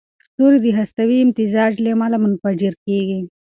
ستوري 0.27 0.57
د 0.63 0.67
هستوي 0.79 1.17
امتزاج 1.21 1.73
له 1.83 1.89
امله 1.95 2.17
منفجر 2.25 2.73
کېږي. 2.85 3.19